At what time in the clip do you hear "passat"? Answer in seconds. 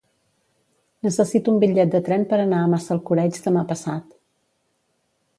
3.73-4.17